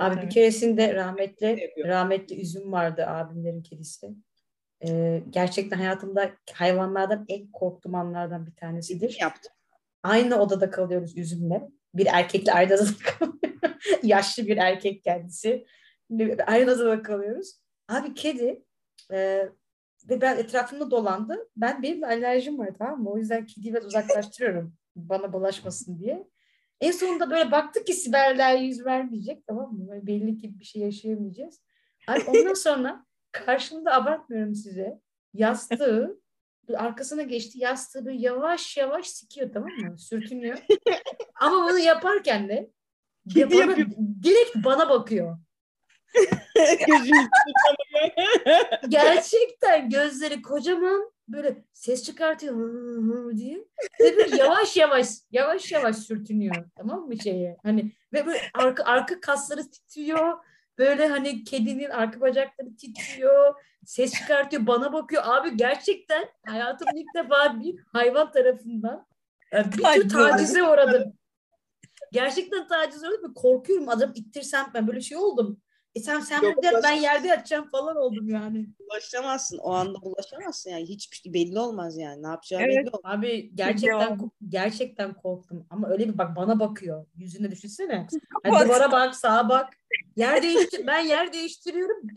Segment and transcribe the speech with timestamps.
[0.00, 4.10] Abi bir keresinde rahmetli rahmetli üzüm vardı abimlerin kedisi.
[4.86, 9.18] Ee, gerçekten hayatımda hayvanlardan en korktuğum anlardan bir tanesidir.
[9.20, 9.52] Yaptım.
[10.02, 11.68] Aynı odada kalıyoruz üzümle.
[11.94, 14.00] Bir erkekle aynı odada kalıyoruz.
[14.02, 15.66] Yaşlı bir erkek kendisi.
[16.46, 17.60] Aynı odada kalıyoruz.
[17.88, 18.64] Abi kedi
[19.12, 19.48] e,
[20.08, 21.48] ve ben etrafımda dolandı.
[21.56, 23.10] Ben benim alerjim var tamam mı?
[23.10, 24.74] O yüzden kediyi biraz uzaklaştırıyorum.
[24.96, 26.26] bana bulaşmasın diye.
[26.80, 29.88] En sonunda böyle baktık ki Sibel'ler yüz vermeyecek tamam mı?
[29.88, 31.62] Böyle belli ki bir şey yaşayamayacağız.
[32.08, 35.00] Abi ondan sonra karşımda abartmıyorum size.
[35.34, 36.20] Yastığı
[36.76, 37.58] arkasına geçti.
[37.58, 39.98] Yastığı böyle yavaş yavaş sikiyor tamam mı?
[39.98, 40.58] Sürtünüyor.
[41.40, 42.70] Ama bunu yaparken de
[43.26, 43.76] bana,
[44.22, 45.38] direkt bana bakıyor.
[48.88, 53.64] Gerçekten gözleri kocaman böyle ses çıkartıyor hı hı diye.
[54.00, 56.54] Ve böyle yavaş yavaş yavaş yavaş sürtünüyor.
[56.76, 57.56] Tamam mı şeye?
[57.62, 60.38] Hani ve böyle arka arka kasları titriyor.
[60.78, 63.54] Böyle hani kedinin arka bacakları titriyor.
[63.84, 64.66] Ses çıkartıyor.
[64.66, 65.22] Bana bakıyor.
[65.26, 69.06] Abi gerçekten hayatımda ilk defa bir hayvan tarafından
[69.52, 71.14] yani bir tür tacize uğradım.
[72.12, 73.88] Gerçekten tacize uğradım korkuyorum.
[73.88, 75.60] Adam ittirsem ben böyle şey oldum.
[75.94, 78.66] E sen sen Yok, de ben yerde yatacağım falan oldum yani.
[78.80, 79.58] bulaşamazsın.
[79.58, 80.84] O anda bulaşamazsın yani.
[80.88, 82.22] Hiçbir şey belli olmaz yani.
[82.22, 82.76] Ne yapacağı Evet.
[82.76, 83.18] belli olmaz.
[83.18, 87.06] Abi gerçekten gerçekten korktum ama öyle bir bak bana bakıyor.
[87.16, 88.06] Yüzüne düşünsene.
[88.42, 89.68] Hani duvara bak, sağa bak.
[90.16, 92.08] Yer değiştir ben yer değiştiriyorum.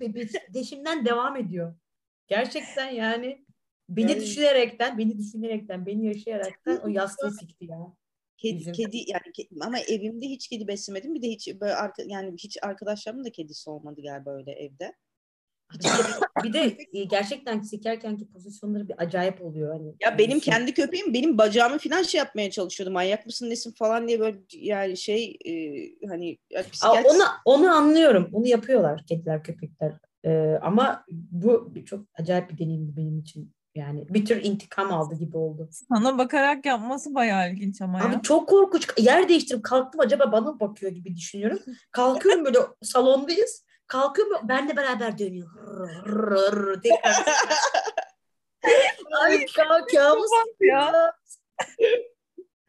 [0.54, 1.76] Deşimden devam ediyor.
[2.28, 3.46] Gerçekten yani
[3.90, 7.78] beni Yani- düşünerekten, beni düşünerekten, beni yaşayaraktan o yastığı sikti ya.
[8.38, 11.16] Kedi, Bizim- kedi yani ke- ama evimde hiç kedi beslemedim.
[11.16, 14.94] Bir de hiç böyle arka, yani hiç arkadaşlarımın da kedisi olmadı galiba öyle evde.
[16.44, 19.74] Bir de, e, gerçekten sikerkenki pozisyonları bir acayip oluyor.
[19.74, 22.94] Hani, Ya benim kendi köpeğim benim bacağımı falan şey yapmaya çalışıyordu.
[22.94, 25.52] Manyak mısın nesin falan diye böyle yani şey e,
[26.08, 28.30] hani ya Aa, psikiyatr- onu, onu anlıyorum.
[28.34, 29.94] Onu yapıyorlar kediler, köpekler.
[30.26, 33.52] Ee, ama bu çok acayip bir deneyimdi benim için.
[33.78, 35.70] Yani bir tür intikam aldı gibi oldu.
[35.72, 38.06] Sana bakarak yapması bayağı ilginç ama ya.
[38.06, 38.88] Abi çok korkunç.
[38.98, 41.60] Yer değiştirip kalktım acaba bana bakıyor gibi düşünüyorum.
[41.92, 43.66] Kalkıyorum böyle salondayız.
[43.88, 45.48] Kalkıyorum benle beraber dönüyor.
[46.84, 47.26] Tekrar.
[49.24, 50.30] Ay ka- kabus
[50.62, 51.14] ya.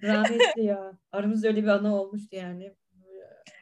[0.03, 0.93] Rahmetli ya.
[1.13, 2.75] Aramızda öyle bir anı olmuştu yani.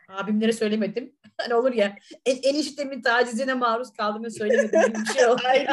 [0.08, 1.16] Abimlere söylemedim.
[1.38, 5.42] Hani olur ya en, eniştemin tacizine maruz kaldım ve söylemedim bir şey oldu.
[5.44, 5.69] yani.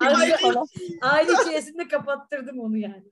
[0.00, 0.36] Aile,
[1.02, 3.04] aile içerisinde kapattırdım onu yani.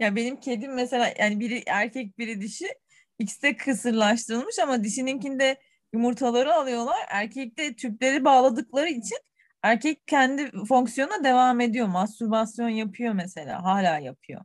[0.00, 2.66] Ya benim kedim mesela yani biri erkek biri dişi
[3.18, 5.56] ikisi de kısırlaştırılmış ama dişininkinde
[5.92, 6.98] yumurtaları alıyorlar.
[7.08, 9.18] Erkekte tüpleri bağladıkları için
[9.62, 11.86] erkek kendi fonksiyonuna devam ediyor.
[11.86, 14.40] Mastürbasyon yapıyor mesela hala yapıyor.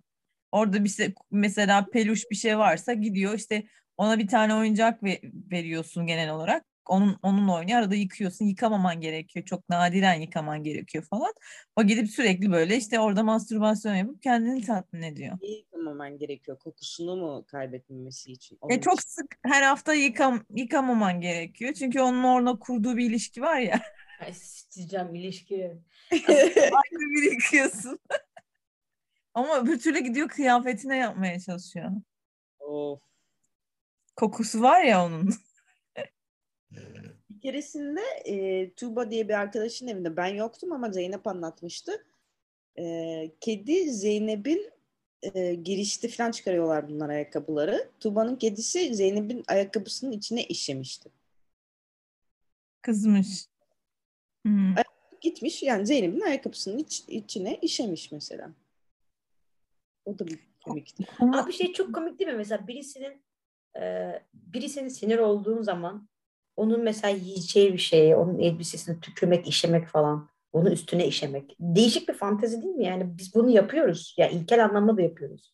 [0.58, 3.64] Orada bir şey mesela peluş bir şey varsa gidiyor işte
[3.98, 6.66] ona bir tane oyuncak ve- veriyorsun genel olarak.
[6.86, 7.80] Onun onunla oynuyor.
[7.80, 8.46] Arada yıkıyorsun.
[8.46, 9.46] Yıkamaman gerekiyor.
[9.46, 11.34] Çok nadiren yıkaman gerekiyor falan.
[11.76, 15.38] O gidip sürekli böyle işte orada mastürbasyon yapıp kendini tatmin ediyor.
[15.42, 16.60] Neyi yıkamaman gerekiyor?
[16.60, 18.60] Kokusunu mu kaybetmemesi için?
[18.70, 19.10] E çok için.
[19.10, 21.74] sık her hafta yıkam yıkamaman gerekiyor.
[21.74, 23.82] Çünkü onun orada kurduğu bir ilişki var ya.
[24.22, 25.78] Ay sıçacağım ilişki.
[26.58, 28.00] Aynı bir yıkıyorsun.
[29.38, 31.92] Ama öbür türlü gidiyor kıyafetine yapmaya çalışıyor.
[32.60, 33.02] Of.
[34.16, 35.34] Kokusu var ya onun.
[37.30, 42.06] Bir keresinde e, Tuğba diye bir arkadaşın evinde ben yoktum ama Zeynep anlatmıştı.
[42.80, 44.72] E, kedi Zeynep'in
[45.22, 47.90] e, girişte falan çıkarıyorlar bunlar ayakkabıları.
[48.00, 51.10] Tuğba'nın kedisi Zeynep'in ayakkabısının içine işemişti.
[52.82, 53.46] Kızmış.
[54.46, 54.76] Hmm.
[55.22, 58.52] Gitmiş yani Zeynep'in ayakkabısının iç- içine işemiş mesela.
[60.08, 61.04] O da bir komikti.
[61.20, 62.38] Ama Abi şey çok komik değil mi?
[62.38, 63.22] Mesela birisinin
[63.80, 66.10] e, birisinin sinir olduğun zaman
[66.56, 70.30] onun mesela yiyeceği bir şeye, onun elbisesine tükürmek, işemek falan.
[70.54, 71.56] Onun üstüne işemek.
[71.60, 72.86] Değişik bir fantezi değil mi?
[72.86, 74.16] Yani biz bunu yapıyoruz.
[74.18, 75.54] Ya ilkel anlamda da yapıyoruz.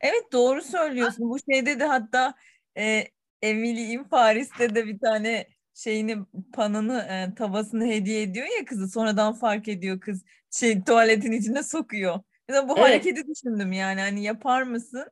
[0.00, 1.30] Evet doğru söylüyorsun.
[1.30, 2.34] Bu şeyde de hatta
[2.78, 3.04] e,
[3.42, 6.16] Emily in Paris'te de bir tane şeyini
[6.52, 12.20] panını e, tavasını hediye ediyor ya kızı sonradan fark ediyor kız şey tuvaletin içine sokuyor.
[12.48, 12.88] Mesela bu Evet.
[12.88, 15.06] hareketi düşündüm yani hani yapar mısın?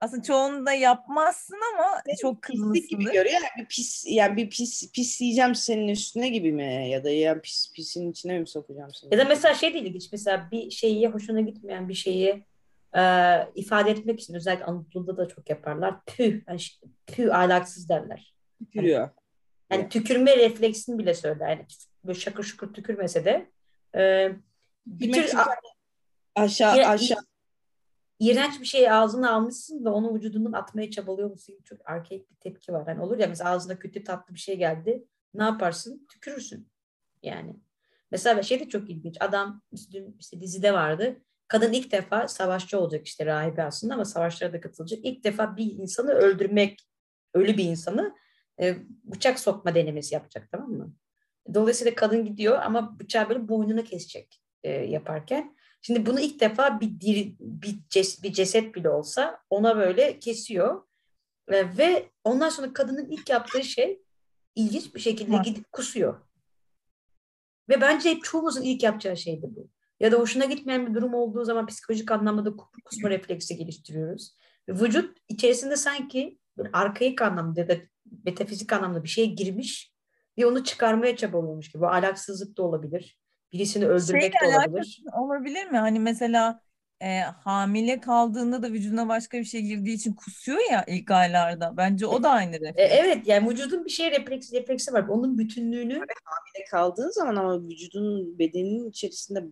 [0.00, 3.24] Aslında çoğunu da yapmazsın ama çok Pislik gibi görüyor.
[3.24, 7.72] Yani bir pis yani bir pis pisleyeceğim senin üstüne gibi mi ya da ya pis
[7.76, 9.14] pisin içine mi sokacağım seni?
[9.14, 10.12] Ya da mesela şey de ilginç.
[10.12, 12.44] Mesela bir şeyi hoşuna gitmeyen bir şeyi
[12.96, 13.02] e,
[13.54, 16.04] ifade etmek için özellikle Anadolu'da da çok yaparlar.
[16.04, 16.60] Püh, yani
[17.06, 18.34] püh ahlaksız derler.
[18.58, 19.10] Tükürüyor.
[19.70, 19.92] Yani Evet.
[19.92, 21.48] tükürme refleksini bile söyler.
[21.48, 21.66] Yani
[22.04, 23.50] böyle şakır şukur tükürmese de
[23.96, 24.28] e,
[24.86, 25.32] bir tür
[26.40, 27.18] aşağı Ya- aşağı
[28.18, 31.54] iğrenç bir şeyi ağzına almışsın ve onu vücudundan atmaya çabalıyor musun?
[31.64, 32.86] Çok erkek bir tepki var.
[32.86, 35.04] Hani olur ya mesela ağzına kötü tatlı bir şey geldi.
[35.34, 36.06] Ne yaparsın?
[36.12, 36.68] Tükürürsün.
[37.22, 37.56] Yani.
[38.10, 39.16] Mesela şey de çok ilginç.
[39.20, 39.62] Adam
[39.92, 41.16] dün işte dizide vardı.
[41.48, 44.98] Kadın ilk defa savaşçı olacak işte rahibe aslında ama savaşlara da katılacak.
[45.02, 46.88] İlk defa bir insanı öldürmek,
[47.34, 48.14] ölü bir insanı
[48.60, 50.94] e, bıçak sokma denemesi yapacak tamam mı?
[51.54, 55.56] Dolayısıyla kadın gidiyor ama bıçağı böyle boynunu kesecek e, yaparken.
[55.82, 60.82] Şimdi bunu ilk defa bir diri, bir, ces, bir ceset bile olsa ona böyle kesiyor.
[61.48, 64.02] E, ve ondan sonra kadının ilk yaptığı şey
[64.54, 66.20] ilginç bir şekilde gidip kusuyor.
[67.68, 69.70] Ve bence çoğumuzun ilk yapacağı şeydi bu.
[70.00, 74.36] Ya da hoşuna gitmeyen bir durum olduğu zaman psikolojik anlamda da kusma refleksi geliştiriyoruz.
[74.68, 77.74] Vücut içerisinde sanki böyle arkaik anlamda ya da
[78.24, 79.92] metafizik anlamda bir şey girmiş
[80.38, 81.82] ve onu çıkarmaya çabalıyormuş gibi.
[81.82, 83.17] Bu alaksızlık da olabilir.
[83.52, 85.02] Birisini öldürmek Şeyle de olabilir.
[85.12, 85.78] Olabilir mi?
[85.78, 86.60] Hani mesela
[87.00, 91.76] e, hamile kaldığında da vücuduna başka bir şey girdiği için kusuyor ya ilk aylarda.
[91.76, 92.78] Bence o da aynı refleks.
[92.78, 95.08] E, evet yani vücudun bir şey refleksi, refleksi var.
[95.08, 99.44] Onun bütünlüğünü hamile kaldığın zaman ama vücudun bedeninin içerisinde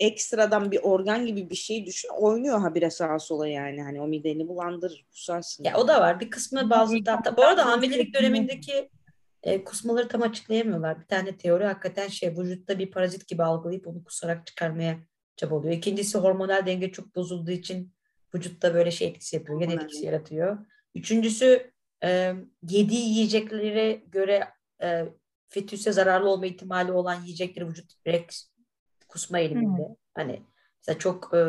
[0.00, 4.48] ekstradan bir organ gibi bir şey düşün oynuyor habire sağa sola yani hani o mideni
[4.48, 5.64] bulandırır kusarsın.
[5.64, 6.20] Ya o da var.
[6.20, 8.90] Bir kısmı bazı hatta bu arada hamilelik dönemindeki
[9.42, 11.00] e, kusmaları tam açıklayamıyorlar.
[11.00, 14.98] Bir tane teori hakikaten şey vücutta bir parazit gibi algılayıp onu kusarak çıkarmaya
[15.36, 15.74] çabalıyor.
[15.74, 17.92] İkincisi hormonal denge çok bozulduğu için
[18.34, 19.60] vücutta böyle şey etkisi yapıyor.
[19.60, 20.58] Gen etkisi yaratıyor.
[20.94, 21.72] Üçüncüsü
[22.04, 22.34] e,
[22.68, 24.48] yediği yiyeceklere göre
[24.82, 25.04] e,
[25.48, 28.36] fetüse zararlı olma ihtimali olan yiyecekleri vücut direkt
[29.08, 29.82] kusma eğiliminde.
[29.82, 29.94] Hmm.
[30.14, 30.42] Hani
[30.80, 31.42] mesela çok e,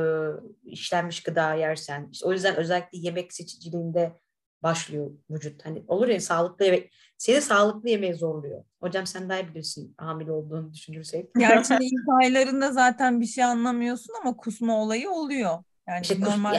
[0.64, 4.20] işlenmiş gıda yersen işte o yüzden özellikle yemek seçiciliğinde
[4.64, 5.66] başlıyor vücut.
[5.66, 8.64] Hani olur ya sağlıklı yemek seni sağlıklı yemeğe zorluyor.
[8.80, 11.30] Hocam sen daha iyi bilirsin hamile olduğunu düşünürsek.
[11.38, 15.64] Gerçi ilk aylarında zaten bir şey anlamıyorsun ama kusma olayı oluyor.
[15.88, 16.54] Yani işte normal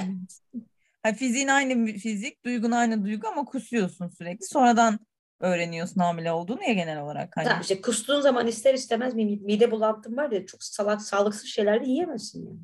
[1.05, 1.17] yani.
[1.17, 4.47] fiziğin aynı fizik, duygun aynı duygu ama kusuyorsun sürekli.
[4.47, 4.99] Sonradan
[5.41, 7.37] öğreniyorsun hamile olduğunu ya genel olarak.
[7.37, 7.45] Hani.
[7.45, 11.89] Tamam işte kustuğun zaman ister istemez mide bulantın var ya çok salak, sağlıksız şeyler de
[11.89, 12.61] yiyemezsin yani.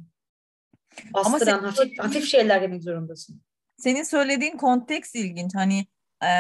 [1.15, 3.43] Bastıran Ama hafif, hafif şeyler yemek zorundasın.
[3.79, 5.55] Senin söylediğin konteks ilginç.
[5.55, 5.87] Hani
[6.25, 6.31] e,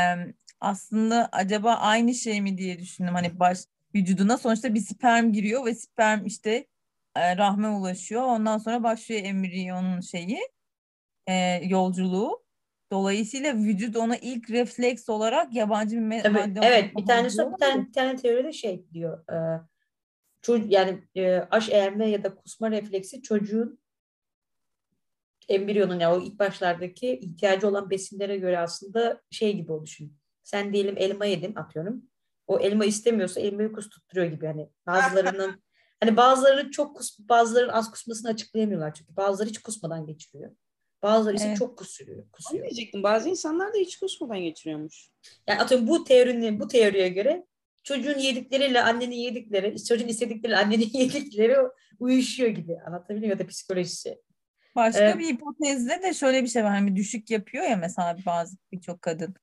[0.60, 3.14] aslında acaba aynı şey mi diye düşündüm.
[3.14, 3.58] Hani baş
[3.94, 6.66] vücuduna sonuçta bir sperm giriyor ve sperm işte
[7.16, 8.22] e, rahme ulaşıyor.
[8.22, 10.38] Ondan sonra başlıyor embriyonun şeyi
[11.26, 12.44] e, yolculuğu.
[12.92, 17.86] Dolayısıyla vücut ona ilk refleks olarak yabancı bir Tabii, madde Evet bir tane bir tane,
[17.86, 19.32] bir tane teoride şey diyor.
[19.32, 19.60] E,
[20.42, 23.80] çocuk, yani e, aş eğerme ya da kusma refleksi çocuğun
[25.48, 30.16] embriyonun yani o ilk başlardaki ihtiyacı olan besinlere göre aslında şey gibi o düşün.
[30.42, 32.02] Sen diyelim elma yedin atıyorum.
[32.46, 35.62] O elma istemiyorsa elmayı kus tutturuyor gibi hani bazılarının
[36.00, 40.50] hani bazıları çok kus, bazılarının az kusmasını açıklayamıyorlar çünkü bazıları hiç kusmadan geçiriyor.
[41.02, 41.58] Bazıları ise evet.
[41.58, 42.24] çok kusuyor.
[42.32, 42.64] kusuyor.
[42.64, 43.02] Ne diyecektim?
[43.02, 45.08] Bazı insanlar da hiç kusmadan geçiriyormuş.
[45.46, 47.46] Yani atıyorum bu teorinin bu teoriye göre
[47.82, 51.56] çocuğun yedikleriyle annenin yedikleri, çocuğun istedikleriyle annenin yedikleri
[51.98, 52.80] uyuşuyor gibi.
[52.86, 54.18] Anlatabiliyor ya da psikolojisi.
[54.78, 56.70] Başka ee, bir hipotezde de şöyle bir şey var.
[56.70, 59.34] Hani düşük yapıyor ya mesela bazı birçok kadın.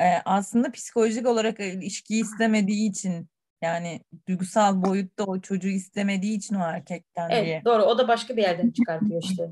[0.00, 3.28] Ee, aslında psikolojik olarak ilişkiyi istemediği için
[3.62, 7.62] yani duygusal boyutta o çocuğu istemediği için o erkekten evet, diye.
[7.64, 9.50] Doğru o da başka bir yerden çıkartıyor işte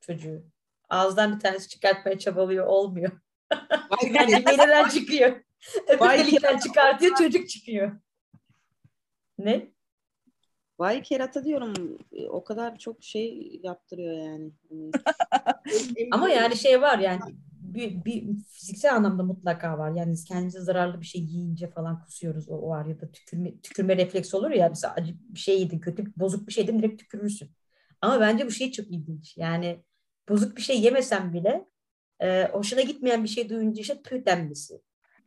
[0.00, 0.42] çocuğu.
[0.88, 3.12] Ağızdan bir tanesi çıkartmaya çabalıyor olmuyor.
[4.10, 5.44] yani mideden çıkıyor.
[5.88, 7.92] Öbür delikten çıkartıyor çocuk çıkıyor.
[9.38, 9.75] Ne?
[10.78, 11.98] Vay kerata diyorum.
[12.28, 14.52] O kadar çok şey yaptırıyor yani.
[14.68, 14.90] Hani
[16.12, 17.20] Ama yani şey var yani
[17.76, 19.90] bir, bir fiziksel anlamda mutlaka var.
[19.90, 23.96] Yani kendinize zararlı bir şey yiyince falan kusuyoruz o, o var ya da tükürme, tükürme
[23.96, 27.50] refleksi olur ya mesela acı bir şey yedin kötü bozuk bir şey yedin direkt tükürürsün.
[28.00, 29.36] Ama bence bu şey çok ilginç.
[29.36, 29.84] Yani
[30.28, 31.66] bozuk bir şey yemesen bile
[32.20, 34.82] e, hoşuna gitmeyen bir şey duyunca işte tüy denmesi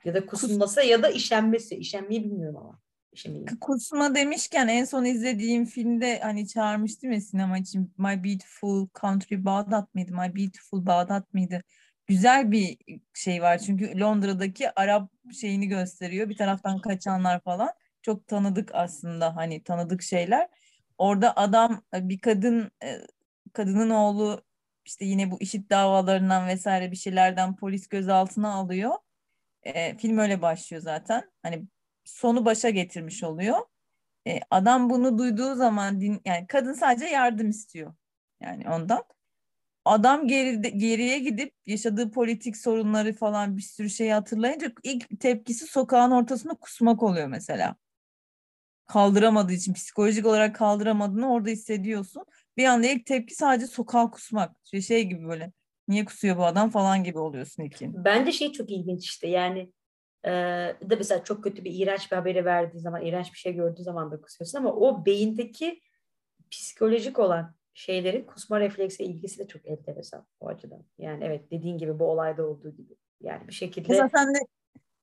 [0.05, 1.75] ya da kusunması ya da işenmesi.
[1.75, 2.79] İşenmeyi bilmiyorum ama.
[3.11, 3.45] İşemeyi.
[3.61, 9.95] Kusma demişken en son izlediğim filmde hani çağırmıştım ya sinema için My Beautiful Country Bağdat
[9.95, 10.11] mıydı?
[10.11, 11.63] My Beautiful Bağdat mıydı?
[12.07, 12.77] Güzel bir
[13.13, 15.11] şey var çünkü Londra'daki Arap
[15.41, 16.29] şeyini gösteriyor.
[16.29, 17.69] Bir taraftan kaçanlar falan.
[18.01, 20.49] Çok tanıdık aslında hani tanıdık şeyler.
[20.97, 22.71] Orada adam bir kadın
[23.53, 24.41] kadının oğlu
[24.85, 28.91] işte yine bu işit davalarından vesaire bir şeylerden polis gözaltına alıyor.
[29.63, 31.31] E, film öyle başlıyor zaten.
[31.43, 31.63] Hani
[32.09, 33.57] sonu başa getirmiş oluyor.
[34.27, 37.93] E, adam bunu duyduğu zaman din, yani kadın sadece yardım istiyor.
[38.41, 39.03] Yani ondan.
[39.85, 46.11] Adam geri, geriye gidip yaşadığı politik sorunları falan bir sürü şeyi hatırlayınca ilk tepkisi sokağın
[46.11, 47.75] ortasında kusmak oluyor mesela.
[48.87, 52.25] Kaldıramadığı için psikolojik olarak kaldıramadığını orada hissediyorsun.
[52.57, 54.55] bir anda ilk tepki sadece sokağa kusmak.
[54.63, 55.51] Şey, şey gibi böyle
[55.87, 58.05] niye kusuyor bu adam falan gibi oluyorsun ilkin.
[58.05, 59.71] Bence şey çok ilginç işte yani
[60.25, 60.31] e,
[60.89, 64.11] de mesela çok kötü bir iğrenç bir haberi verdiği zaman, iğrenç bir şey gördüğü zaman
[64.11, 65.81] da kusuyorsun ama o beyindeki
[66.51, 70.85] psikolojik olan şeylerin kusma refleksi ilgisi de çok enteresan o açıdan.
[70.97, 72.95] Yani evet dediğin gibi bu olayda olduğu gibi.
[73.21, 74.39] Yani bir şekilde Mesela sen de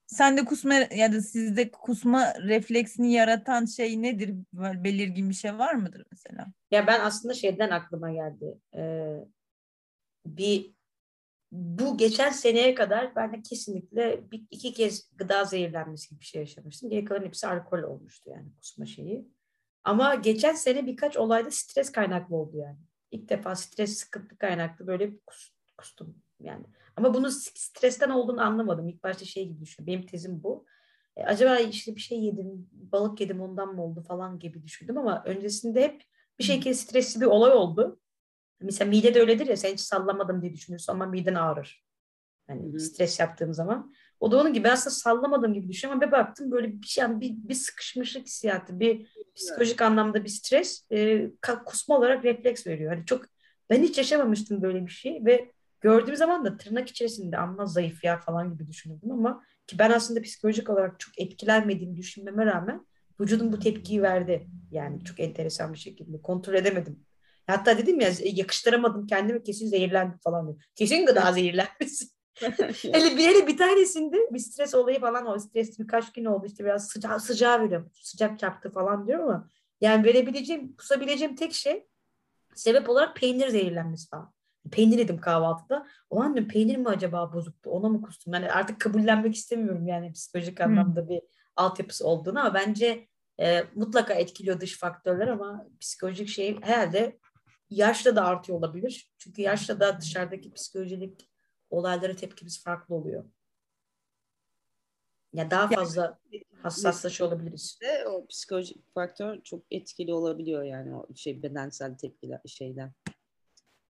[0.07, 4.35] sen de kusma ya da sizde kusma refleksini yaratan şey nedir?
[4.53, 6.47] Böyle belirgin bir şey var mıdır mesela?
[6.71, 8.59] Ya ben aslında şeyden aklıma geldi.
[8.77, 9.25] Ee,
[10.27, 10.76] bir
[11.57, 16.41] bu geçen seneye kadar ben de kesinlikle bir, iki kez gıda zehirlenmesi gibi bir şey
[16.41, 16.91] yaşamıştım.
[16.91, 19.29] Geri kalan hepsi alkol olmuştu yani kusma şeyi.
[19.85, 22.79] Ama geçen sene birkaç olayda stres kaynaklı oldu yani.
[23.11, 25.13] İlk defa stres sıkıntı kaynaklı böyle
[25.77, 26.65] kustum yani.
[26.97, 28.89] Ama bunu stresten olduğunu anlamadım.
[28.89, 29.87] İlk başta şey gibi düşünüyorum.
[29.87, 30.67] Benim tezim bu.
[31.17, 35.23] E, acaba işte bir şey yedim, balık yedim ondan mı oldu falan gibi düşündüm ama
[35.27, 36.03] öncesinde hep
[36.39, 38.01] bir şekilde stresli bir olay oldu.
[38.61, 41.87] Mesela mide de öyledir ya sen hiç sallamadım diye düşünüyorsun ama miden ağrır.
[42.47, 42.81] Hani Hı-hı.
[42.81, 43.93] stres yaptığım zaman.
[44.21, 47.35] O da onun gibi aslında sallamadım gibi düşünüyorum ama bir baktım böyle bir şey bir,
[47.49, 51.31] bir sıkışmışlık hissiyatı, bir psikolojik anlamda bir stres e,
[51.67, 52.95] kusma olarak refleks veriyor.
[52.95, 53.25] Hani çok
[53.71, 58.19] ben hiç yaşamamıştım böyle bir şey ve gördüğüm zaman da tırnak içerisinde amma zayıf ya
[58.19, 62.87] falan gibi düşünürdüm ama ki ben aslında psikolojik olarak çok etkilenmediğimi düşünmeme rağmen
[63.21, 64.47] vücudum bu tepkiyi verdi.
[64.71, 66.23] Yani çok enteresan bir şekilde.
[66.23, 67.07] Kontrol edemedim.
[67.47, 70.47] Hatta dedim ya yakıştıramadım kendimi kesin zehirlendim falan.
[70.47, 70.63] Diyor.
[70.75, 72.07] Kesin gıda zehirlenmesi.
[72.83, 76.65] hele, bir, hele bir tanesinde bir stres olayı falan o stres birkaç gün oldu işte
[76.65, 77.91] biraz sıcağı, sıcağı veriyorum.
[77.95, 79.51] Sıcak çarptı falan diyor ama
[79.81, 81.87] yani verebileceğim, kusabileceğim tek şey
[82.55, 84.33] sebep olarak peynir zehirlenmesi falan.
[84.71, 85.87] Peynir yedim kahvaltıda.
[86.11, 87.71] O an diyorum peynir mi acaba bozuktu?
[87.71, 88.35] Ona mı kustum?
[88.35, 90.67] Yani artık kabullenmek istemiyorum yani psikolojik hmm.
[90.67, 91.23] anlamda bir
[91.57, 93.09] altyapısı olduğunu ama bence
[93.41, 97.19] e, mutlaka etkiliyor dış faktörler ama psikolojik şey herhalde
[97.71, 99.11] yaşla da artıyor olabilir.
[99.19, 101.31] Çünkü yaşla da dışarıdaki psikolojik
[101.71, 103.25] olaylara tepkimiz farklı oluyor.
[105.33, 107.79] Ya daha fazla yani, hassaslaşıyor olabiliriz.
[107.83, 112.93] De o psikolojik faktör çok etkili olabiliyor yani o şey bedensel tepkiler şeyden.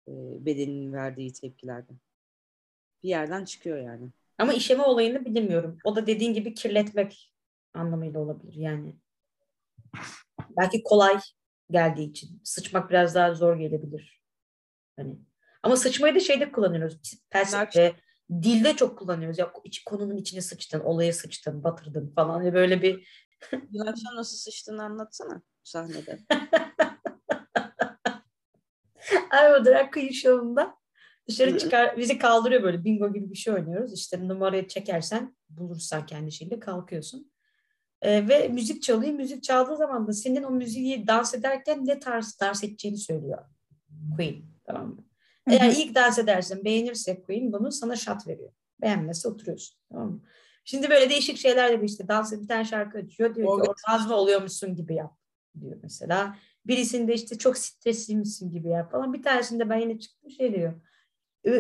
[0.08, 0.12] E,
[0.46, 1.98] bedenin verdiği tepkilerden.
[3.04, 4.10] Bir yerden çıkıyor yani.
[4.38, 5.78] Ama işeme olayını bilmiyorum.
[5.84, 7.34] O da dediğin gibi kirletmek
[7.74, 8.96] anlamıyla olabilir yani.
[10.58, 11.20] Belki kolay
[11.70, 12.42] geldiği için.
[12.44, 14.22] Sıçmak biraz daha zor gelebilir.
[14.98, 15.16] Hani.
[15.64, 17.00] Ama sıçmayı da şeyde kullanıyoruz.
[17.30, 17.96] Felsefede,
[18.32, 19.38] dilde çok kullanıyoruz.
[19.38, 22.42] Ya iç, konunun içine sıçtın, olaya sıçtın, batırdın falan.
[22.42, 23.08] Yani böyle bir...
[23.52, 26.20] Dün akşam nasıl sıçtığını anlatsana sahnede.
[29.32, 30.76] Ay o drag queen şovunda
[31.28, 33.94] dışarı çıkar, bizi kaldırıyor böyle bingo gibi bir şey oynuyoruz.
[33.94, 37.32] İşte numarayı çekersen bulursan kendi şeyinde kalkıyorsun.
[38.06, 39.14] Ee, ve müzik çalıyor.
[39.14, 43.38] Müzik çaldığı zaman da senin o müziği dans ederken ne tarz dans edeceğini söylüyor
[44.16, 44.36] Queen.
[44.66, 45.06] Tamam mı?
[45.50, 48.52] Eğer ilk dans edersen beğenirse Queen bunu sana şat veriyor.
[48.82, 49.78] Beğenmezse oturuyorsun.
[49.92, 50.22] Tamam mı?
[50.66, 53.36] Şimdi böyle değişik şeyler de işte dans bir tane şarkı açıyor.
[53.36, 55.18] Diyor ki orgazma oluyormuşsun gibi yap
[55.62, 56.36] diyor mesela.
[56.66, 59.14] Birisinde işte çok stresliymişsin gibi yap falan.
[59.14, 60.74] Bir tanesinde ben yine çıktım şey diyor.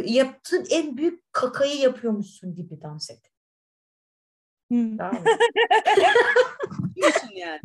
[0.05, 3.34] Yaptığın en büyük kakayı yapıyormuşsun gibi dans et.
[4.71, 4.97] Hmm.
[4.97, 5.23] Tamam
[7.35, 7.59] yani.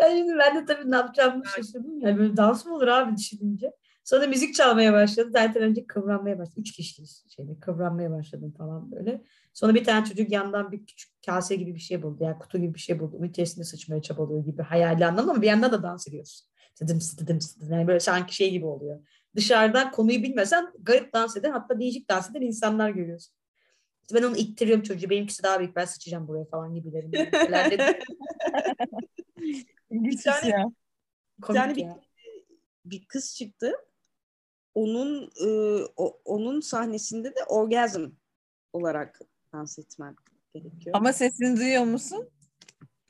[0.00, 2.00] yani ben de tabii ne yapacağımı şaşırdım.
[2.00, 3.72] Yani böyle dans mı olur abi düşününce.
[4.04, 5.30] Sonra müzik çalmaya başladı.
[5.32, 6.60] Zaten önce kıvranmaya başladı.
[6.60, 9.22] Üç kişiyiz şeyde kıvranmaya başladım falan böyle.
[9.52, 12.24] Sonra bir tane çocuk yandan bir küçük kase gibi bir şey buldu.
[12.24, 13.16] Yani kutu gibi bir şey buldu.
[13.16, 16.48] Onun içerisinde sıçmaya çabalıyor gibi hayali anlamda ama bir yandan da dans ediyorsun.
[16.80, 17.72] Dıdım dıdım dıdım.
[17.72, 19.00] Yani böyle sanki şey gibi oluyor.
[19.36, 23.34] Dışarıdan konuyu bilmesen garip dans eden hatta değişik dans eden insanlar görüyorsun.
[24.10, 25.10] İşte ben onu ittiriyorum çocuğu.
[25.10, 25.76] Benimkisi daha büyük.
[25.76, 27.12] Ben sıçacağım buraya falan gibilerim.
[29.90, 30.64] bir tane, ya.
[31.38, 31.86] bir, tane bir,
[32.84, 33.72] bir kız çıktı
[34.74, 35.48] onun e,
[35.96, 38.06] o, onun sahnesinde de orgazm
[38.72, 39.20] olarak
[39.52, 40.16] dans etmen
[40.54, 40.96] gerekiyor.
[40.96, 42.30] Ama sesini duyuyor musun?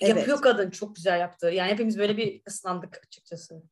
[0.01, 0.17] Evet.
[0.17, 0.71] Yapıyor kadın.
[0.71, 1.47] Çok güzel yaptı.
[1.47, 3.63] Yani hepimiz böyle bir ıslandık açıkçası.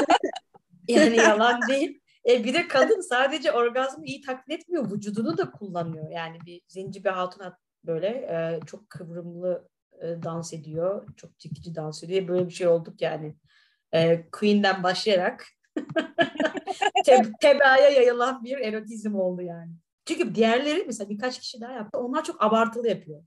[0.88, 2.00] yani yalan değil.
[2.28, 4.92] E, bir de kadın sadece orgazmı iyi taklit etmiyor.
[4.92, 6.10] Vücudunu da kullanıyor.
[6.10, 7.42] Yani bir zenci bir hatun
[7.84, 9.68] böyle e, çok kıvrımlı
[10.00, 11.08] e, dans ediyor.
[11.16, 12.28] Çok çekici dans ediyor.
[12.28, 13.36] Böyle bir şey olduk yani.
[13.92, 15.44] E, Queen'den başlayarak
[17.04, 19.72] Te tebaaya yayılan bir erotizm oldu yani.
[20.04, 21.98] Çünkü diğerleri mesela birkaç kişi daha yaptı.
[21.98, 23.22] Onlar çok abartılı yapıyor.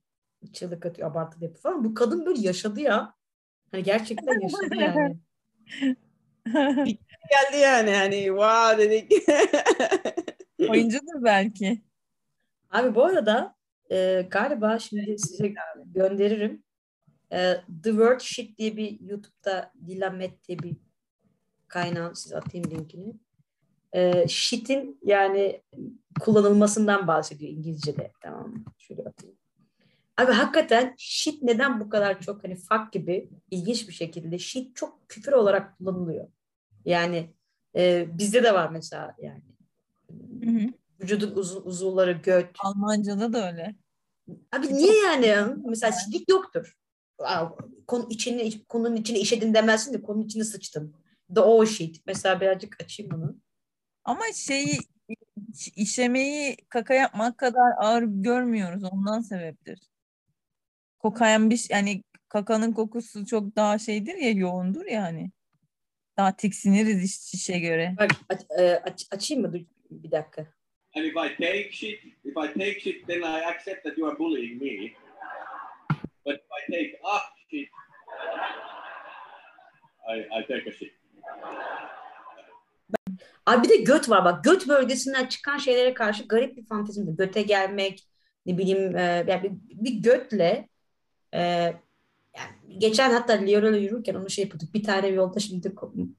[0.53, 1.83] Çığlık atıyor, abartılı yapıyor falan.
[1.83, 3.13] Bu kadın böyle yaşadı ya.
[3.71, 5.17] Hani gerçekten yaşadı yani.
[7.31, 9.11] geldi yani hani wow dedik.
[10.69, 11.81] Oyuncudur belki.
[12.69, 13.55] Abi bu arada
[13.91, 15.53] e, galiba şimdi size
[15.85, 16.63] gönderirim.
[17.31, 20.77] E, The Word Shit diye bir YouTube'da Dilamet diye bir
[21.67, 23.13] kaynağın size atayım linkini.
[23.93, 25.61] Ee, shit'in yani
[26.19, 28.11] kullanılmasından bahsediyor İngilizce'de.
[28.21, 28.63] Tamam mı?
[28.77, 29.35] Şöyle atayım.
[30.17, 35.09] Abi hakikaten shit neden bu kadar çok hani fuck gibi ilginç bir şekilde shit çok
[35.09, 36.27] küfür olarak kullanılıyor.
[36.85, 37.33] Yani
[37.75, 39.41] e, bizde de var mesela yani.
[40.43, 40.67] Hı hı.
[41.01, 42.49] Vücudun uzu- uzuvları göt.
[42.59, 43.75] Almanca'da da öyle.
[44.51, 45.55] Abi niye yani?
[45.65, 46.77] Mesela sidik yoktur.
[47.87, 50.95] Konu içine, konunun içine işedin demezsin de konunun içine sıçtın.
[51.35, 52.01] The o shit.
[52.05, 53.35] Mesela birazcık açayım bunu.
[54.03, 54.77] Ama şeyi
[55.53, 58.83] iş- işemeyi kaka yapmak kadar ağır görmüyoruz.
[58.91, 59.90] Ondan sebeptir.
[61.01, 65.31] Kokayan bir şey- yani kakanın kokusu çok daha şeydir ya yoğundur ya hani.
[66.17, 67.95] Daha tiksiniriz iş, şişe göre.
[67.99, 69.53] Bak aç- e, aç- açayım mı?
[69.53, 69.59] Dur
[69.91, 70.45] bir dakika.
[70.95, 74.19] And if I take shit, if I take shit, then I accept that you are
[74.19, 74.91] bullying me.
[76.25, 77.69] But if I take ah shit,
[80.07, 80.93] I, I take a shit.
[83.45, 84.43] Abi bir de göt var bak.
[84.43, 87.15] Göt bölgesinden çıkan şeylere karşı garip bir fantezim.
[87.15, 88.07] Göte gelmek,
[88.45, 90.69] ne bileyim e, yani bir, bir götle
[91.33, 91.39] e,
[92.37, 94.73] yani geçen hatta Leon'la yürürken onu şey yapıyorduk.
[94.73, 96.09] Bir tane yolda şimdi ko-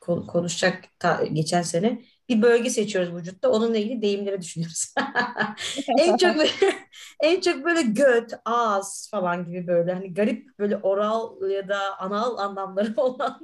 [0.00, 3.50] ko- konuşacak ta- geçen sene bir bölge seçiyoruz vücutta.
[3.50, 4.94] Onunla ilgili deyimleri düşünüyoruz.
[5.98, 6.36] en çok
[7.22, 12.38] en çok böyle göt, ağız falan gibi böyle hani garip böyle oral ya da anal
[12.38, 13.40] anlamları olan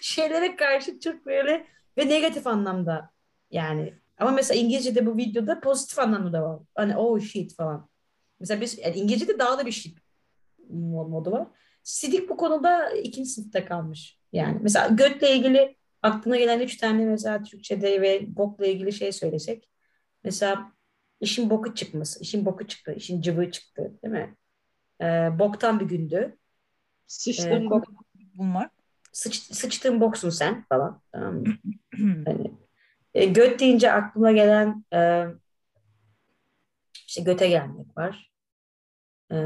[0.00, 1.66] şeylere karşı çok böyle
[1.98, 3.10] ve negatif anlamda
[3.50, 3.94] yani.
[4.18, 6.60] Ama mesela İngilizce'de bu videoda pozitif anlamda da var.
[6.74, 7.88] Hani oh shit falan.
[8.40, 9.98] Mesela biz yani İngilizce'de daha da bir shit
[10.76, 11.46] modu var.
[11.82, 14.18] Sidik bu konuda ikinci sınıfta kalmış.
[14.32, 19.68] Yani mesela götle ilgili aklına gelen üç tane mesela Türkçe'de ve bokla ilgili şey söylesek.
[20.24, 20.72] Mesela
[21.20, 24.36] işin boku çıkması, işin boku çıktı, işin cıvığı çıktı değil mi?
[25.00, 26.38] Ee, boktan bir gündü.
[27.06, 27.70] Sıçtım Evet.
[27.70, 27.84] bok.
[28.34, 28.72] Bulmak.
[29.12, 31.02] Sıç, sıçtığın boksun sen falan.
[31.12, 31.44] Tamam mı?
[32.26, 32.52] Hani,
[33.14, 35.26] e, göt deyince aklıma gelen e,
[37.06, 38.32] işte göte gelmek var.
[39.32, 39.36] E,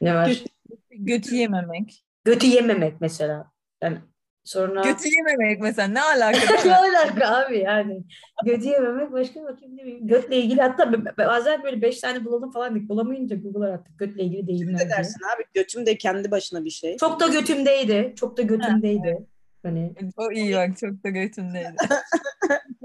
[0.00, 0.26] ne var?
[0.28, 0.46] Göt-
[0.90, 2.04] Götü yememek.
[2.24, 3.52] Götü yememek mesela.
[3.82, 3.98] Yani
[4.44, 8.04] sonra Götü yememek mesela ne alaka değil ne alaka abi yani?
[8.44, 10.06] Götü yememek başka bakayım ne bileyim.
[10.08, 12.88] Götle ilgili hatta bazen böyle beş tane bulalım falan dedik.
[12.88, 13.98] Bulamayınca Google'a attık.
[13.98, 15.44] Götle ilgili deyimler Ne dersin abi?
[15.54, 16.96] Götüm de kendi başına bir şey.
[16.96, 18.12] Çok da götümdeydi.
[18.16, 19.26] Çok da götümdeydi.
[19.62, 21.74] Hani O iyi bak çok da götündeydi.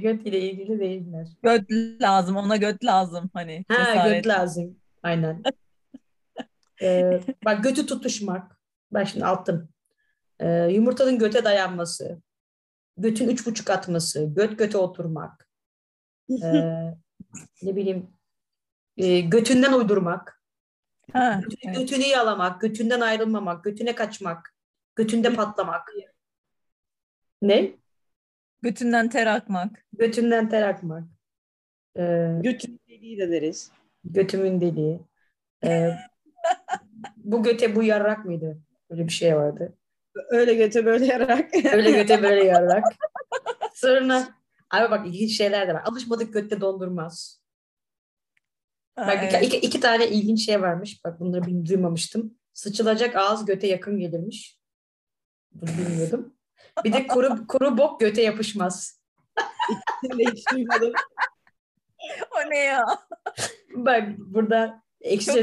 [0.00, 1.28] göt ile ilgili deyimler.
[1.42, 4.14] Göt lazım ona göt lazım hani Ha cesaret.
[4.24, 4.76] göt lazım.
[5.02, 5.42] Aynen.
[6.82, 8.58] Ee, bak götü tutuşmak.
[8.92, 9.68] Ben şimdi altım.
[10.40, 12.22] Ee, yumurtanın göte dayanması.
[12.96, 14.26] Götün üç buçuk atması.
[14.34, 15.48] Göt göte oturmak.
[16.30, 16.34] Ee,
[17.62, 18.10] ne bileyim.
[18.96, 20.42] e, götünden uydurmak.
[21.12, 21.76] Ha, Götünü, evet.
[21.78, 22.60] götünü yalamak.
[22.60, 23.64] Götünden ayrılmamak.
[23.64, 24.54] Götüne kaçmak.
[24.96, 25.88] Götünde patlamak.
[27.42, 27.72] Ne?
[28.62, 29.84] Götünden ter akmak.
[29.92, 31.04] Götünden ter akmak.
[31.96, 33.72] Ee, Götüm deliği de deriz.
[34.04, 35.00] götümün deliği.
[35.64, 35.90] Ee,
[37.16, 38.58] bu göte bu yarrak mıydı?
[38.90, 39.76] Öyle bir şey vardı.
[40.30, 41.54] Öyle göte böyle yarak.
[41.72, 42.84] Öyle göte böyle yarrak.
[43.74, 44.28] Sonra
[44.70, 45.82] abi bak ilginç şeyler de var.
[45.84, 47.40] Alışmadık götte dondurmaz.
[48.96, 49.46] Bak iki, evet.
[49.46, 51.04] iki, iki tane ilginç şey varmış.
[51.04, 52.38] Bak bunları duymamıştım.
[52.52, 54.60] Sıçılacak ağız göte yakın gelirmiş.
[55.52, 56.34] Bunu bilmiyordum.
[56.84, 59.00] Bir de kuru, kuru bok göte yapışmaz.
[60.18, 60.92] Hiç duymadım.
[62.30, 62.84] O ne ya?
[63.74, 64.82] Bak burada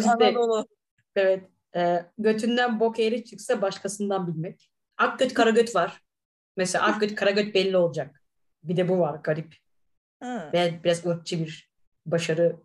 [0.08, 0.67] Anadolu.
[1.15, 1.43] evet
[1.76, 4.71] e, götünden bok eğri çıksa başkasından bilmek.
[4.97, 6.02] Ak göt kara göt var.
[6.58, 8.23] Mesela ak göt kara göt belli olacak.
[8.63, 9.56] Bir de bu var garip.
[10.19, 10.50] Ha.
[10.54, 11.71] Ve biraz ırkçı bir
[12.06, 12.56] başarı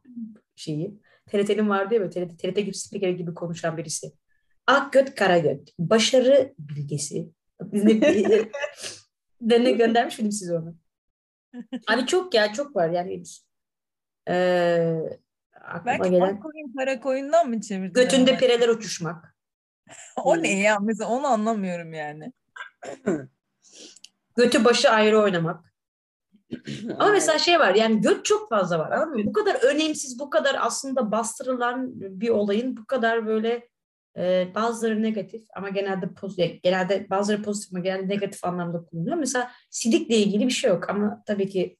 [0.56, 1.00] şeyi.
[1.30, 4.12] TRT'nin vardı ya böyle TRT, TRT gibi spiker gibi konuşan birisi.
[4.66, 5.72] Ak göt kara göt.
[5.78, 7.28] Başarı bilgesi.
[9.40, 10.75] Dene göndermiş miydim size onu?
[11.88, 13.22] Abi çok ya çok var yani.
[14.29, 15.18] Ee,
[15.61, 17.92] aklıma Belki gelen koyun kara koyundan mı çevirdin?
[17.94, 18.40] götünde ama?
[18.40, 19.33] pireler uçuşmak.
[20.25, 20.79] O ne ya?
[20.79, 22.33] Mesela onu anlamıyorum yani.
[24.37, 25.72] Götü başı ayrı oynamak.
[26.98, 28.90] Ama mesela şey var yani göt çok fazla var.
[28.90, 29.27] Anladın mı?
[29.27, 33.68] Bu kadar önemsiz, bu kadar aslında bastırılan bir olayın bu kadar böyle
[34.16, 39.16] e, bazıları negatif ama genelde pozitif, genelde bazıları pozitif ama genelde negatif anlamda kullanılıyor.
[39.16, 41.77] Mesela sidikle ilgili bir şey yok ama tabii ki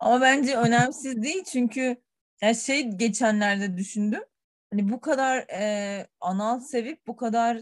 [0.00, 1.96] Ama bence önemsiz değil çünkü
[2.42, 4.22] ya şey geçenlerde düşündüm.
[4.70, 7.60] Hani bu kadar e, anal sevip bu kadar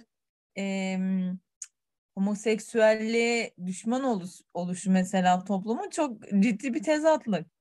[0.58, 0.98] e,
[2.14, 7.53] homoseksüelliğe düşman oluş, oluşu mesela toplumun çok ciddi bir tezatlık.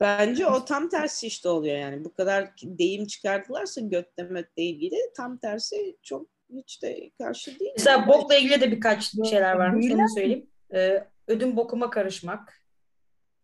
[0.00, 2.04] Bence o tam tersi işte oluyor yani.
[2.04, 7.72] Bu kadar deyim çıkardılarsa göt demekle ilgili tam tersi çok hiç de karşı değilim.
[7.76, 9.82] Mesela bokla ilgili de birkaç şeyler varmış.
[9.82, 10.50] Değil Onu söyleyeyim.
[10.74, 12.60] Ee, ödüm bokuma karışmak.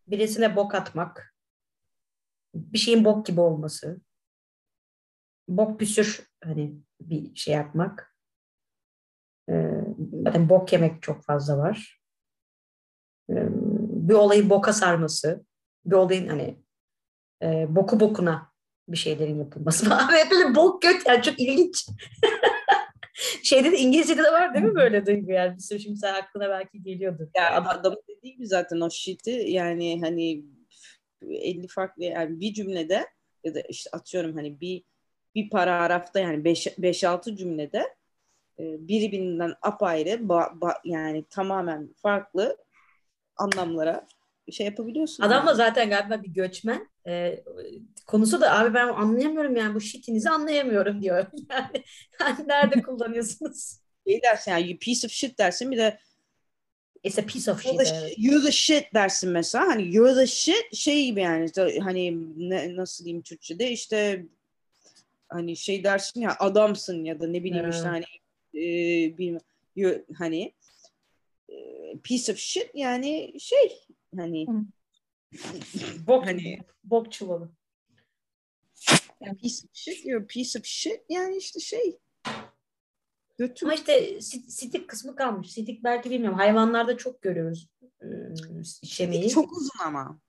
[0.07, 1.35] Birisine bok atmak.
[2.55, 4.01] Bir şeyin bok gibi olması.
[5.49, 8.17] Bok püsür hani bir şey yapmak.
[9.51, 9.71] Ee,
[10.25, 12.03] zaten bok yemek çok fazla var.
[13.31, 13.47] Ee,
[14.09, 15.45] bir olayı boka sarması.
[15.87, 16.57] Bir olayın hani
[17.43, 18.53] e, boku bokuna
[18.89, 19.91] bir şeylerin yapılması.
[19.91, 21.87] Ve böyle bok göt yani çok ilginç.
[23.43, 25.57] Şeyde de İngilizce'de de var değil mi böyle duygu yani?
[25.57, 27.27] Bir sürü şimdi sen aklına belki geliyordur.
[27.37, 30.45] Ya adamın dediği gibi zaten o shit'i yani hani
[31.23, 33.07] 50 farklı yani bir cümlede
[33.45, 34.85] ya da işte atıyorum hani bir
[35.35, 37.79] bir paragrafta yani 5-6 cümlede
[38.59, 42.57] e, birbirinden apayrı ba- ba- yani tamamen farklı
[43.37, 44.07] anlamlara
[44.53, 45.23] şey yapabiliyorsun.
[45.23, 45.57] Adam da yani.
[45.57, 46.89] zaten galiba bir göçmen.
[47.07, 47.45] Ee,
[48.07, 51.27] konusu da abi ben anlayamıyorum yani bu shitinizi anlayamıyorum diyor.
[51.51, 51.83] Yani,
[52.21, 53.79] yani nerede kullanıyorsunuz?
[54.07, 55.99] şey dersin yani you piece of shit dersin bir de
[57.03, 57.93] It's a piece of you're shit.
[57.93, 58.09] the, evet.
[58.09, 62.19] shit, you're the shit dersin mesela hani you're the shit şey gibi yani işte hani
[62.51, 64.27] ne, nasıl diyeyim Türkçe'de işte
[65.29, 67.91] hani şey dersin ya adamsın ya da ne bileyim işte Ha.
[67.91, 68.05] hani
[68.55, 68.65] e,
[69.77, 70.53] you- hani
[71.49, 71.55] e,
[72.05, 73.79] piece of shit yani şey
[74.17, 74.53] hani Hı.
[76.07, 77.51] Bok, Hani- bok çuvalı.
[79.41, 81.99] piece of shit a piece of shit yani işte şey
[83.39, 85.51] götüm Ama işte sitik kısmı kalmış.
[85.53, 86.39] Sitik belki bilmiyorum.
[86.39, 87.69] Hayvanlarda çok görüyoruz
[88.83, 89.29] işemeyi.
[89.31, 90.21] çok uzun ama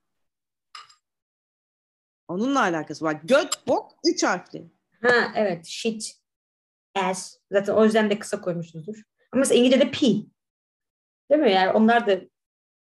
[2.28, 4.70] onunla alakası var göt bok üç harfli
[5.02, 6.14] Ha evet shit.
[6.94, 7.38] Ass.
[7.52, 9.02] Zaten o yüzden de kısa koymuşuzdur.
[9.32, 9.98] Ama mesela İngilizce'de P.
[11.30, 11.52] Değil mi?
[11.52, 12.20] Yani onlar da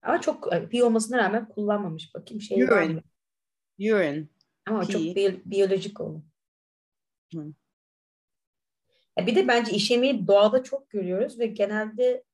[0.03, 2.15] ama çok P olmasına rağmen kullanmamış.
[2.15, 2.95] Bakayım şey var Urine.
[2.95, 3.03] mı?
[3.81, 4.27] urine
[4.67, 4.93] Ama o P.
[4.93, 6.23] çok biyo- biyolojik oldu.
[7.35, 7.53] Hı.
[9.19, 12.25] Bir de bence işemeyi doğada çok görüyoruz ve genelde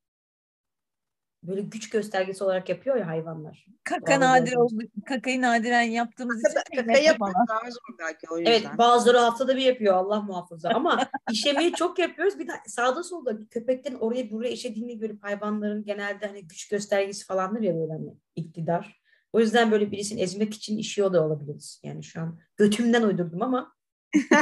[1.42, 3.66] böyle güç göstergesi olarak yapıyor ya hayvanlar.
[3.84, 4.74] Kaka Doğru nadir oldu.
[5.06, 8.50] Kakayı nadiren yaptığımız için Kaka, kaka kıymetli yapmak daha zor belki o yüzden.
[8.50, 12.38] Evet bazıları haftada bir yapıyor Allah muhafaza ama işemeyi çok yapıyoruz.
[12.38, 17.60] Bir de sağda solda köpeklerin oraya buraya işediğini görüp hayvanların genelde hani güç göstergesi falandır
[17.60, 19.02] ya böyle hani iktidar.
[19.32, 21.80] O yüzden böyle birisini ezmek için işiyor da olabiliriz.
[21.82, 23.74] Yani şu an götümden uydurdum ama.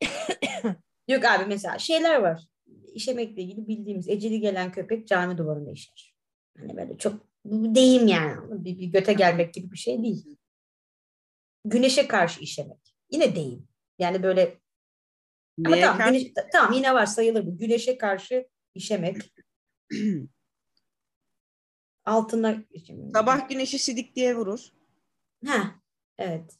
[1.08, 2.51] Yok abi mesela şeyler var.
[2.94, 6.14] İşemekle ilgili bildiğimiz eceli gelen köpek cami duvarında işer.
[6.58, 8.64] Hani böyle çok bu deyim yani.
[8.64, 10.36] Bir, bir göte gelmek gibi bir şey değil.
[11.64, 12.94] Güneşe karşı işemek.
[13.10, 13.68] Yine deyim.
[13.98, 14.58] Yani böyle
[15.66, 16.14] ama Neye tamam, karşı?
[16.14, 17.58] güneş- tamam yine var sayılır bu.
[17.58, 19.34] Güneşe karşı işemek.
[22.04, 22.64] Altına
[23.14, 24.72] Sabah güneşi sidik diye vurur.
[25.46, 25.82] Ha,
[26.18, 26.58] evet.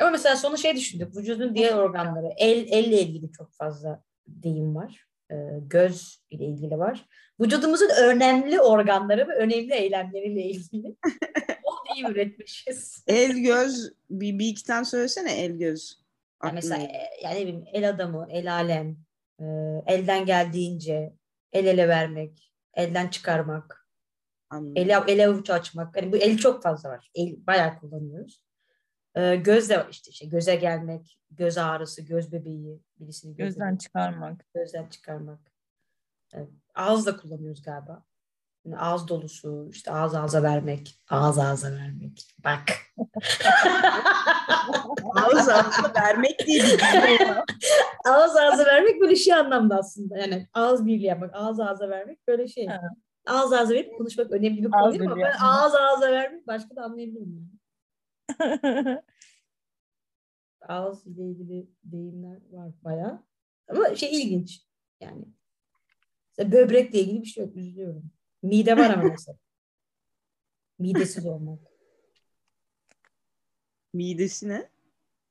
[0.00, 1.16] Ama mesela sonra şey düşündük.
[1.16, 2.32] Vücudun diğer organları.
[2.36, 5.08] El, elle ilgili çok fazla deyim var.
[5.30, 7.06] Ee, göz ile ilgili var.
[7.40, 10.96] Vücudumuzun önemli organları ve önemli eylemleriyle ilgili.
[11.64, 13.04] o deyim üretmişiz.
[13.06, 16.02] El göz bir, bir iki tane söylesene el göz.
[16.44, 18.96] Yani mesela e, yani bileyim, el adamı, el alem,
[19.40, 19.44] e,
[19.86, 21.12] elden geldiğince
[21.52, 23.88] el ele vermek, elden çıkarmak,
[24.50, 24.72] anladım.
[24.76, 25.96] ele, ele avuç açmak.
[25.96, 27.10] Hani bu el çok fazla var.
[27.14, 28.47] El bayağı kullanıyoruz.
[29.18, 33.66] E, göz de var işte, işte göze gelmek, göz ağrısı, göz bebeği, birisini göz Gözden
[33.66, 34.44] bebeği, çıkarmak.
[34.54, 35.38] gözden çıkarmak.
[36.32, 36.48] Evet.
[36.74, 38.04] Ağız da kullanıyoruz galiba.
[38.64, 42.34] Yani ağız dolusu, işte ağız ağza vermek, ağız ağza vermek.
[42.44, 42.62] Bak.
[45.14, 46.80] Ağız ağzı vermek diye bir
[48.10, 50.18] ağız ağza vermek böyle şey anlamda aslında.
[50.18, 52.68] Yani ağız birliği yapmak, ağız ağza vermek böyle şey.
[53.26, 57.57] Ağız ağza verip konuşmak önemli bir konu ama ben ağız ağza vermek başka da anlayabilirim.
[60.60, 63.22] Ağız ile ilgili deyimler var bayağı.
[63.68, 64.66] Ama şey ilginç
[65.00, 65.24] yani.
[66.28, 67.56] Mesela böbrekle ilgili bir şey yok.
[67.56, 68.10] Üzülüyorum.
[68.42, 69.38] Mide var ama mesela.
[70.78, 71.58] Midesiz olmak.
[73.92, 74.68] Midesine.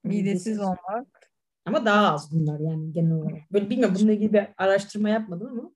[0.04, 1.32] Midesiz olmak.
[1.66, 3.52] Ama daha az bunlar yani genel olarak.
[3.52, 5.72] Böyle bilmiyorum bununla ilgili bir araştırma yapmadım ama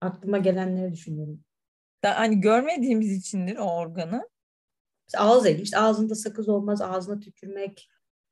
[0.00, 1.44] aklıma gelenleri düşünüyorum.
[2.04, 4.28] Da, hani görmediğimiz içindir o organı.
[5.10, 5.62] İşte ağız ilgili.
[5.62, 7.90] İşte ağzında sakız olmaz, ağzına tükürmek.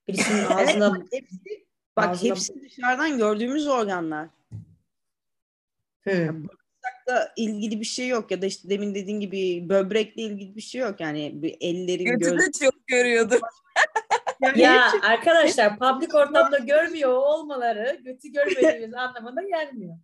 [0.09, 0.91] Birisinin ağzına...
[0.95, 4.29] bak hepsi, bak ağzına- hepsi dışarıdan gördüğümüz organlar.
[6.01, 6.35] Hı.
[7.09, 10.81] Da ilgili bir şey yok ya da işte demin dediğin gibi böbrekle ilgili bir şey
[10.81, 12.47] yok yani bir ellerin Götü göz.
[12.47, 13.35] de çok görüyordu.
[14.43, 19.97] Yani Ya hepsi- arkadaşlar public ortamda görmüyor olmaları götü görmediğimiz anlamına gelmiyor.